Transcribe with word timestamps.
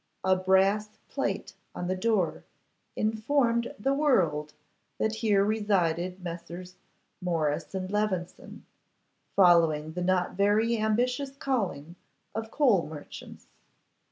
A 0.23 0.35
brass 0.35 0.97
plate 1.09 1.53
on 1.75 1.85
the 1.85 1.95
door 1.95 2.43
informed 2.95 3.71
the 3.77 3.93
world 3.93 4.55
that 4.97 5.17
here 5.17 5.45
resided 5.45 6.23
Messrs. 6.23 6.75
Morris 7.21 7.75
and 7.75 7.91
Levison, 7.91 8.65
following 9.35 9.91
the 9.93 10.01
not 10.01 10.33
very 10.33 10.75
ambitious 10.79 11.35
calling 11.37 11.97
of 12.33 12.49
coal 12.49 12.87
merchants. 12.87 13.45